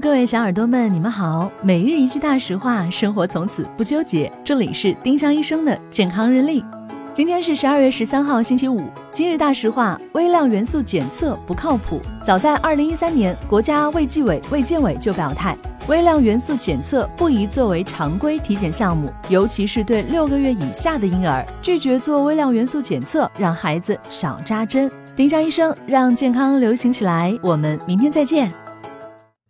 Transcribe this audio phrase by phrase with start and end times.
[0.00, 1.50] 各位小耳朵们，你们好。
[1.62, 4.30] 每日一句大实话，生活从此不纠结。
[4.44, 6.64] 这里是丁香医生的健康日历。
[7.12, 8.82] 今天是十二月十三号，星期五。
[9.12, 12.00] 今日大实话：微量元素检测不靠谱。
[12.24, 24.90] 早在二零一三年，国家卫计委、卫健委就表态，微量元素检测不宜作为常规体检项目，尤其是对六个月以下的婴儿，拒绝做微量元素检测，让孩子少扎针。
[25.14, 27.32] 丁香医生让健康流行起来。
[27.40, 28.63] 我们明天再见。